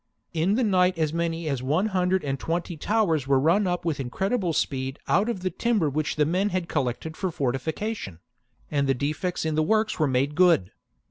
In 0.33 0.55
the 0.55 0.63
night 0.63 0.97
as 0.97 1.13
many 1.13 1.47
as 1.47 1.61
one 1.61 1.89
hundred 1.89 2.23
and 2.23 2.39
twenty 2.39 2.75
towers 2.75 3.27
were 3.27 3.39
run 3.39 3.67
up 3.67 3.85
with 3.85 3.99
incredible 3.99 4.51
speed 4.51 4.97
out 5.07 5.29
of 5.29 5.41
the 5.41 5.51
timber 5.51 5.91
which 5.91 6.15
the 6.15 6.25
men 6.25 6.49
had 6.49 6.67
collected 6.67 7.15
for 7.15 7.29
fortification; 7.29 8.17
and 8.71 8.87
the 8.89 8.95
defects 8.95 9.45
in 9.45 9.53
the 9.53 9.61
works 9.61 9.99
were 9.99 10.07
made 10.07 10.33
good. 10.33 10.71